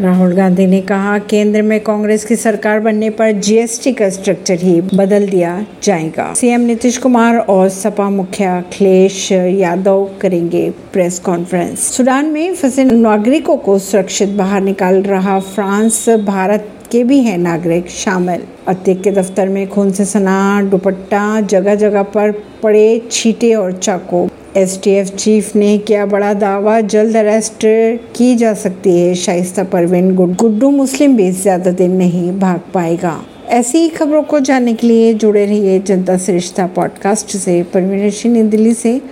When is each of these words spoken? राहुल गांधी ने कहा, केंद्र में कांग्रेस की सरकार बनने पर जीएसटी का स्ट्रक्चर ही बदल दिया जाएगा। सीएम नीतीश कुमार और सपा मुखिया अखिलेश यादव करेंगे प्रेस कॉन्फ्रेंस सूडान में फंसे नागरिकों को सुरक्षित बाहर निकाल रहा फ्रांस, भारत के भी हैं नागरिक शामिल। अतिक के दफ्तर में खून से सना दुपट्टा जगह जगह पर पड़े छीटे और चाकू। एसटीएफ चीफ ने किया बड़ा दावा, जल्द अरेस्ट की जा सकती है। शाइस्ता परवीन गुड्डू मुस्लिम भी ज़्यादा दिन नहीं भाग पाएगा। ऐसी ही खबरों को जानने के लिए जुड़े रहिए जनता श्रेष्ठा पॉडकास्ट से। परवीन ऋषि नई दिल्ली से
राहुल 0.00 0.32
गांधी 0.32 0.66
ने 0.66 0.80
कहा, 0.80 1.18
केंद्र 1.18 1.62
में 1.62 1.80
कांग्रेस 1.80 2.24
की 2.24 2.36
सरकार 2.36 2.80
बनने 2.80 3.08
पर 3.10 3.32
जीएसटी 3.32 3.92
का 3.92 4.08
स्ट्रक्चर 4.10 4.58
ही 4.58 4.80
बदल 4.80 5.26
दिया 5.28 5.66
जाएगा। 5.82 6.32
सीएम 6.34 6.60
नीतीश 6.60 6.98
कुमार 6.98 7.36
और 7.36 7.68
सपा 7.68 8.08
मुखिया 8.10 8.56
अखिलेश 8.58 9.30
यादव 9.32 10.08
करेंगे 10.20 10.70
प्रेस 10.92 11.18
कॉन्फ्रेंस 11.18 11.90
सूडान 11.96 12.26
में 12.26 12.54
फंसे 12.54 12.84
नागरिकों 12.84 13.56
को 13.56 13.78
सुरक्षित 13.80 14.28
बाहर 14.28 14.60
निकाल 14.60 15.02
रहा 15.02 15.38
फ्रांस, 15.40 16.08
भारत 16.08 16.72
के 16.92 17.04
भी 17.04 17.20
हैं 17.20 17.38
नागरिक 17.38 17.88
शामिल। 17.90 18.42
अतिक 18.68 19.02
के 19.02 19.10
दफ्तर 19.10 19.48
में 19.48 19.66
खून 19.68 19.90
से 19.92 20.04
सना 20.04 20.62
दुपट्टा 20.62 21.40
जगह 21.40 21.74
जगह 21.74 22.02
पर 22.02 22.32
पड़े 22.62 23.00
छीटे 23.10 23.54
और 23.54 23.72
चाकू। 23.72 24.28
एसटीएफ 24.56 25.08
चीफ 25.08 25.56
ने 25.56 25.78
किया 25.78 26.06
बड़ा 26.06 26.32
दावा, 26.34 26.80
जल्द 26.80 27.16
अरेस्ट 27.16 27.60
की 28.16 28.34
जा 28.36 28.54
सकती 28.54 28.98
है। 28.98 29.14
शाइस्ता 29.14 29.64
परवीन 29.64 30.14
गुड्डू 30.14 30.70
मुस्लिम 30.70 31.16
भी 31.16 31.30
ज़्यादा 31.32 31.70
दिन 31.70 31.90
नहीं 31.90 32.30
भाग 32.38 32.60
पाएगा। 32.74 33.20
ऐसी 33.48 33.78
ही 33.78 33.88
खबरों 33.88 34.22
को 34.22 34.40
जानने 34.40 34.74
के 34.74 34.86
लिए 34.86 35.12
जुड़े 35.14 35.44
रहिए 35.46 35.78
जनता 35.78 36.16
श्रेष्ठा 36.18 36.66
पॉडकास्ट 36.66 37.36
से। 37.36 37.62
परवीन 37.62 38.06
ऋषि 38.06 38.28
नई 38.28 38.42
दिल्ली 38.42 38.74
से 38.74 39.00